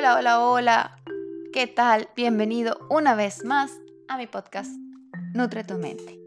[0.00, 0.96] Hola, hola, hola.
[1.52, 2.08] ¿Qué tal?
[2.16, 3.70] Bienvenido una vez más
[4.08, 4.70] a mi podcast
[5.34, 6.18] Nutre tu mente.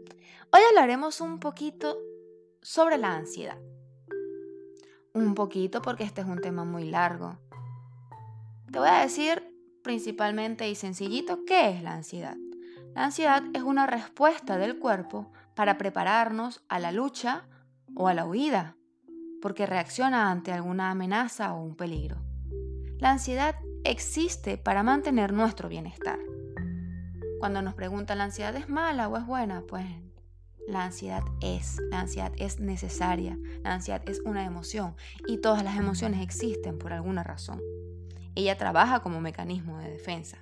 [0.52, 1.98] Hoy hablaremos un poquito
[2.62, 3.58] sobre la ansiedad.
[5.12, 7.36] Un poquito porque este es un tema muy largo.
[8.70, 9.42] Te voy a decir
[9.82, 12.36] principalmente y sencillito qué es la ansiedad.
[12.94, 17.48] La ansiedad es una respuesta del cuerpo para prepararnos a la lucha
[17.96, 18.76] o a la huida,
[19.42, 22.33] porque reacciona ante alguna amenaza o un peligro.
[23.04, 26.18] La ansiedad existe para mantener nuestro bienestar.
[27.38, 29.62] Cuando nos preguntan, ¿la ansiedad es mala o es buena?
[29.68, 29.84] Pues
[30.66, 34.96] la ansiedad es, la ansiedad es necesaria, la ansiedad es una emoción
[35.26, 37.60] y todas las emociones existen por alguna razón.
[38.36, 40.38] Ella trabaja como mecanismo de defensa.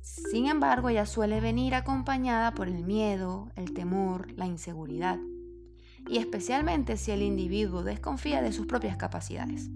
[0.00, 5.20] Sin embargo, ella suele venir acompañada por el miedo, el temor, la inseguridad,
[6.08, 9.70] y especialmente si el individuo desconfía de sus propias capacidades.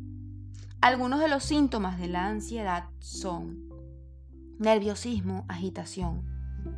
[0.80, 3.68] Algunos de los síntomas de la ansiedad son
[4.60, 6.22] nerviosismo, agitación,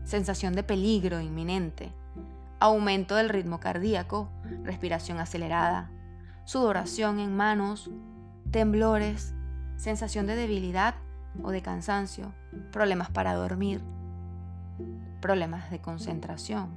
[0.04, 1.92] sensación de peligro inminente,
[2.60, 4.30] aumento del ritmo cardíaco,
[4.62, 5.90] respiración acelerada,
[6.46, 7.90] sudoración en manos,
[8.50, 9.34] temblores,
[9.76, 10.94] sensación de debilidad
[11.42, 12.32] o de cansancio,
[12.72, 13.82] problemas para dormir,
[15.20, 16.70] problemas de concentración,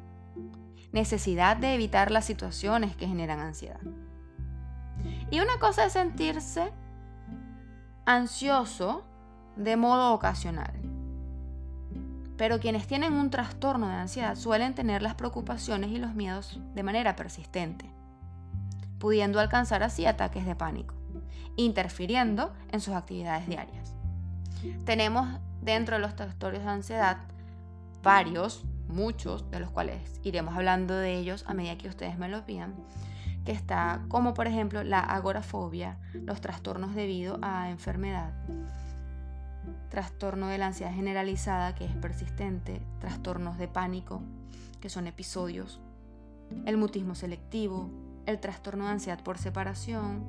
[0.91, 3.79] necesidad de evitar las situaciones que generan ansiedad.
[5.31, 6.73] Y una cosa es sentirse
[8.06, 9.04] ansioso
[9.56, 10.73] de modo ocasional.
[12.38, 16.84] Pero quienes tienen un trastorno de ansiedad suelen tener las preocupaciones y los miedos de
[16.84, 17.90] manera persistente,
[19.00, 20.96] pudiendo alcanzar así ataques de pánico,
[21.56, 23.96] interfiriendo en sus actividades diarias.
[24.86, 25.28] Tenemos
[25.62, 27.18] dentro de los trastornos de ansiedad
[28.02, 32.46] varios, muchos, de los cuales iremos hablando de ellos a medida que ustedes me lo
[32.46, 32.74] pidan,
[33.45, 38.34] que está como por ejemplo la agorafobia, los trastornos debido a enfermedad,
[39.90, 44.22] trastorno de la ansiedad generalizada que es persistente, trastornos de pánico
[44.81, 45.79] que son episodios,
[46.66, 47.90] el mutismo selectivo,
[48.25, 50.23] el trastorno de ansiedad por separación,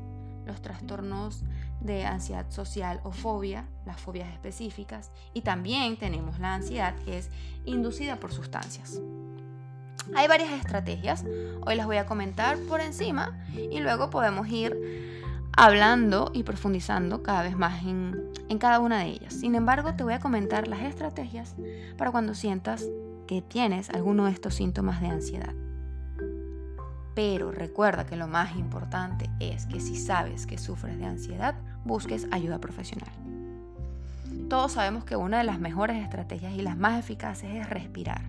[0.47, 1.43] los trastornos
[1.81, 7.31] de ansiedad social o fobia, las fobias específicas, y también tenemos la ansiedad que es
[7.65, 9.01] inducida por sustancias.
[10.15, 11.25] Hay varias estrategias,
[11.67, 14.77] hoy las voy a comentar por encima y luego podemos ir
[15.57, 19.35] hablando y profundizando cada vez más en, cada una de ellas.
[19.35, 21.55] Sin embargo, te voy a comentar las estrategias
[21.97, 22.85] para cuando sientas
[23.27, 25.55] que tienes alguno de estos síntomas de ansiedad.
[27.15, 31.55] Pero recuerda que lo más importante es que si sabes que sufres de ansiedad,
[31.85, 33.13] busques ayuda profesional.
[34.49, 38.23] Todos sabemos que una de las mejores estrategias y las más eficaces es respirar.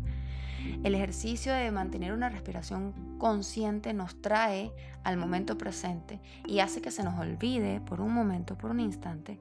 [0.83, 4.71] El ejercicio de mantener una respiración consciente nos trae
[5.03, 9.39] al momento presente y hace que se nos olvide por un momento, por un instante,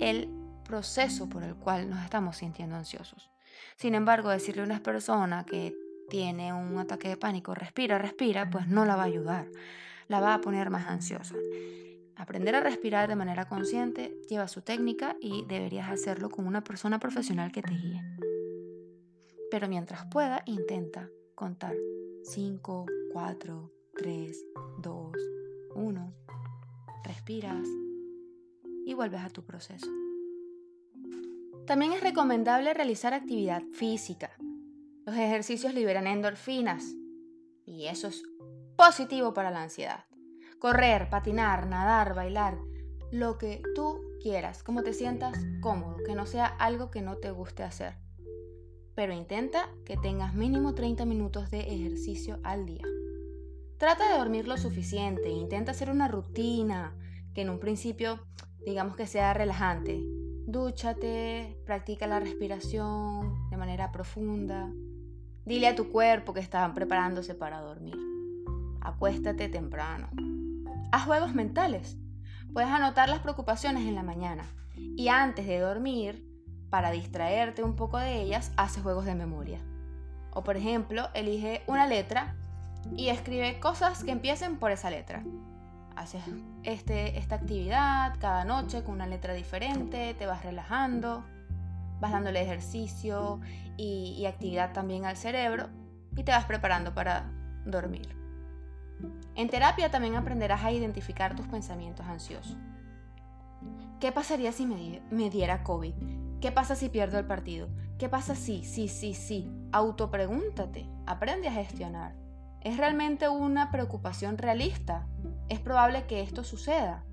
[0.00, 0.28] el
[0.64, 3.30] proceso por el cual nos estamos sintiendo ansiosos.
[3.76, 5.74] Sin embargo, decirle a una persona que
[6.08, 9.46] tiene un ataque de pánico, respira, respira, pues no la va a ayudar,
[10.08, 11.34] la va a poner más ansiosa.
[12.16, 16.98] Aprender a respirar de manera consciente lleva su técnica y deberías hacerlo con una persona
[16.98, 18.02] profesional que te guíe.
[19.50, 21.74] Pero mientras pueda, intenta contar
[22.24, 24.46] 5, 4, 3,
[24.78, 25.12] 2,
[25.74, 26.14] 1.
[27.04, 27.68] Respiras
[28.84, 29.86] y vuelves a tu proceso.
[31.66, 34.32] También es recomendable realizar actividad física.
[35.04, 36.84] Los ejercicios liberan endorfinas
[37.64, 38.24] y eso es
[38.76, 40.04] positivo para la ansiedad.
[40.58, 42.58] Correr, patinar, nadar, bailar,
[43.12, 47.30] lo que tú quieras, como te sientas cómodo, que no sea algo que no te
[47.30, 48.05] guste hacer
[48.96, 52.82] pero intenta que tengas mínimo 30 minutos de ejercicio al día.
[53.78, 56.96] Trata de dormir lo suficiente, intenta hacer una rutina
[57.34, 58.18] que en un principio
[58.64, 60.02] digamos que sea relajante.
[60.46, 64.72] Dúchate, practica la respiración de manera profunda.
[65.44, 67.98] Dile a tu cuerpo que están preparándose para dormir.
[68.80, 70.08] Acuéstate temprano.
[70.90, 71.98] Haz juegos mentales.
[72.54, 76.25] Puedes anotar las preocupaciones en la mañana y antes de dormir
[76.76, 79.60] para distraerte un poco de ellas, hace juegos de memoria.
[80.34, 82.34] O por ejemplo, elige una letra
[82.94, 85.24] y escribe cosas que empiecen por esa letra.
[85.96, 86.22] Haces
[86.64, 91.24] este, esta actividad cada noche con una letra diferente, te vas relajando,
[91.98, 93.40] vas dándole ejercicio
[93.78, 95.70] y, actividad también al cerebro
[96.14, 97.24] y te vas preparando para
[97.64, 98.14] dormir.
[99.34, 102.58] En terapia también aprenderás a identificar tus pensamientos ansiosos.
[103.98, 106.25] ¿Qué pasaría si me, me diera COVID?
[106.40, 107.68] ¿Qué pasa si pierdo el partido?
[107.98, 109.50] ¿Qué pasa si, sí, sí, sí?
[109.72, 112.14] Autopregúntate, aprende a gestionar.
[112.60, 115.06] ¿Es realmente una preocupación realista?
[115.48, 117.04] ¿Es probable que esto suceda?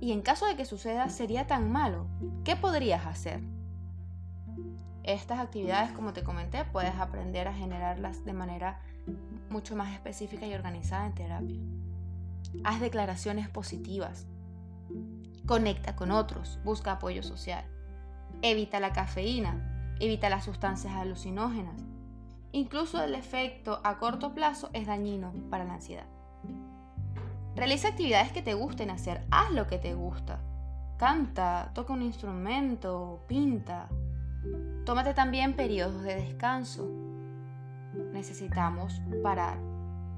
[0.00, 2.08] Y en caso de que suceda, sería tan malo.
[2.44, 3.40] ¿Qué podrías hacer?
[5.04, 8.80] Estas actividades, como te comenté, puedes aprender a generarlas de manera
[9.48, 11.60] mucho más específica y organizada en terapia.
[12.64, 14.26] Haz declaraciones positivas.
[15.46, 16.58] Conecta con otros.
[16.64, 17.64] Busca apoyo social.
[18.42, 19.96] Evita la cafeína.
[20.00, 21.82] Evita las sustancias alucinógenas.
[22.52, 26.06] Incluso el efecto a corto plazo es dañino para la ansiedad.
[27.54, 29.24] Realiza actividades que te gusten hacer.
[29.30, 30.40] Haz lo que te gusta.
[30.98, 33.88] Canta, toca un instrumento, pinta.
[34.84, 36.88] Tómate también periodos de descanso.
[38.12, 39.58] Necesitamos parar.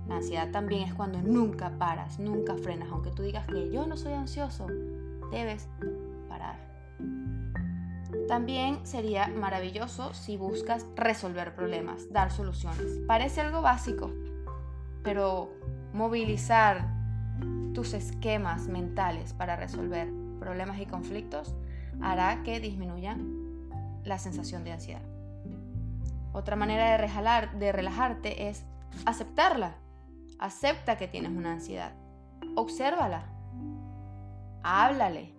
[0.09, 2.89] La ansiedad también es cuando nunca paras, nunca frenas.
[2.91, 4.67] Aunque tú digas que yo no soy ansioso,
[5.31, 5.69] debes.
[8.29, 13.01] También sería maravilloso si buscas resolver problemas, dar soluciones.
[13.07, 14.13] Parece algo básico,
[15.03, 15.51] pero
[15.95, 16.87] movilizar
[17.73, 20.09] tus esquemas mentales para resolver
[20.39, 21.55] problemas y conflictos
[22.03, 23.71] hará que disminuyan
[24.05, 25.03] la sensación de ansiedad.
[26.33, 28.65] Otra manera de, de relajarte es
[29.07, 29.77] aceptarla.
[30.39, 31.93] Acepta que tienes una ansiedad.
[32.55, 33.25] Obsérvala.
[34.63, 35.38] Háblale.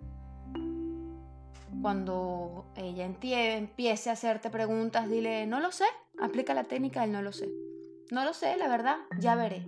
[1.82, 5.86] Cuando ella empiece a hacerte preguntas, dile, no lo sé.
[6.20, 7.50] Aplica la técnica del no lo sé.
[8.10, 9.66] No lo sé, la verdad, ya veré.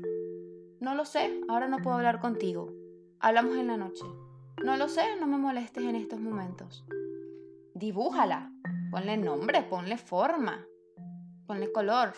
[0.80, 2.72] No lo sé, ahora no puedo hablar contigo.
[3.20, 4.04] Hablamos en la noche.
[4.64, 6.84] No lo sé, no me molestes en estos momentos.
[7.74, 8.52] Dibújala.
[8.92, 10.66] Ponle nombre, ponle forma,
[11.46, 12.12] ponle color.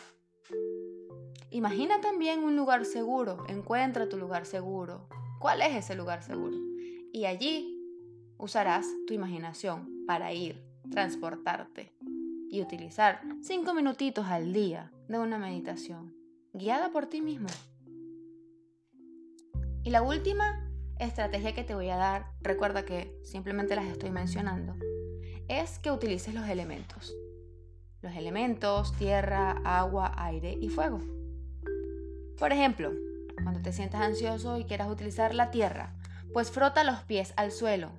[1.51, 5.07] Imagina también un lugar seguro, encuentra tu lugar seguro.
[5.39, 6.57] ¿Cuál es ese lugar seguro?
[7.13, 7.74] Y allí
[8.39, 11.93] usarás tu imaginación para ir, transportarte
[12.51, 16.15] y utilizar cinco minutitos al día de una meditación
[16.53, 17.49] guiada por ti mismo.
[19.83, 24.75] Y la última estrategia que te voy a dar, recuerda que simplemente las estoy mencionando,
[25.49, 27.15] es que utilices los elementos.
[28.01, 31.01] Los elementos, tierra, agua, aire y fuego.
[32.39, 32.93] Por ejemplo,
[33.43, 35.97] cuando te sientas ansioso y quieras utilizar la tierra,
[36.33, 37.91] pues frota los pies al suelo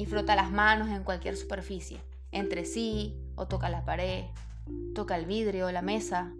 [0.00, 2.00] y frota las manos en cualquier superficie,
[2.32, 4.24] entre sí o toca la pared,
[4.94, 6.32] toca el vidrio, o la mesa.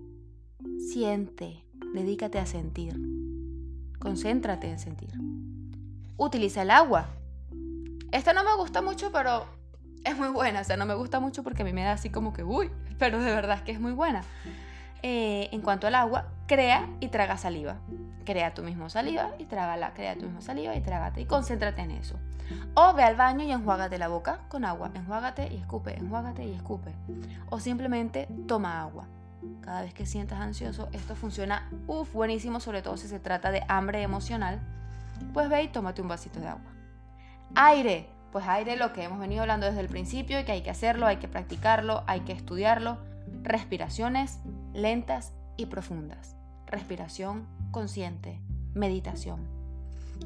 [0.91, 1.62] Siente,
[1.93, 2.99] dedícate a sentir.
[3.99, 5.11] Concéntrate en sentir.
[6.17, 7.11] Utiliza el agua.
[8.12, 9.45] Esta no me gusta mucho, pero
[10.05, 10.62] es muy buena.
[10.62, 12.71] O sea, no me gusta mucho porque a mí me da así como que, uy,
[12.99, 14.23] pero de verdad es que es muy buena.
[15.03, 17.77] Eh, en cuanto al agua, crea y traga saliva.
[18.31, 19.93] Crea tu mismo saliva y trágala.
[19.93, 21.21] Crea tu mismo saliva y trágate.
[21.21, 22.15] Y concéntrate en eso.
[22.75, 24.93] O ve al baño y enjuágate la boca con agua.
[24.94, 26.93] Enjuágate y escupe, enjuágate y escupe.
[27.49, 29.09] O simplemente toma agua.
[29.62, 33.65] Cada vez que sientas ansioso, esto funciona, uff, buenísimo, sobre todo si se trata de
[33.67, 34.61] hambre emocional.
[35.33, 36.71] Pues ve y tómate un vasito de agua.
[37.56, 40.71] Aire pues aire lo que hemos venido hablando desde el principio y que hay que
[40.71, 42.99] hacerlo, hay que practicarlo, hay que estudiarlo.
[43.43, 44.38] Respiraciones
[44.73, 46.37] lentas y profundas.
[46.67, 48.40] Respiración consciente,
[48.75, 49.49] meditación.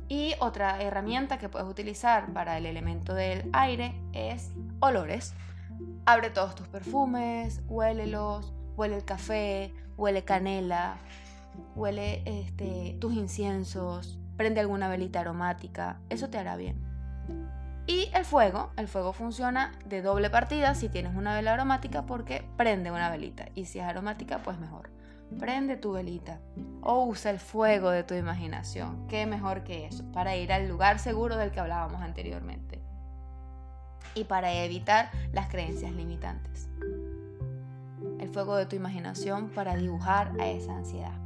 [0.09, 5.35] Y otra herramienta que puedes utilizar para el elemento del aire es olores.
[6.05, 10.97] Abre todos tus perfumes, huélelos, huele el café, huele canela,
[11.75, 16.83] huele este, tus inciensos, prende alguna velita aromática, eso te hará bien.
[17.87, 22.43] Y el fuego, el fuego funciona de doble partida si tienes una vela aromática porque
[22.57, 23.49] prende una velita.
[23.55, 24.91] Y si es aromática, pues mejor.
[25.39, 26.41] Prende tu velita
[26.81, 29.07] o usa el fuego de tu imaginación.
[29.09, 30.05] ¿Qué mejor que eso?
[30.13, 32.81] Para ir al lugar seguro del que hablábamos anteriormente.
[34.15, 36.69] Y para evitar las creencias limitantes.
[38.21, 41.19] El fuego de tu imaginación para dibujar a esa ansiedad.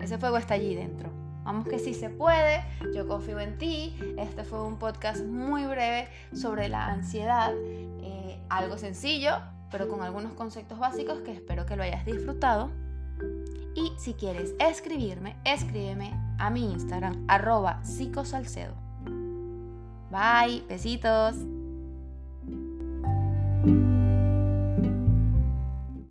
[0.00, 3.96] Ese fuego está allí dentro Vamos que sí se puede, yo confío en ti.
[4.18, 9.30] Este fue un podcast muy breve sobre la ansiedad, eh, algo sencillo,
[9.70, 12.72] pero con algunos conceptos básicos que espero que lo hayas disfrutado.
[13.76, 18.74] Y si quieres escribirme, escríbeme a mi Instagram, arroba psicosalcedo.
[20.10, 21.36] Bye, besitos.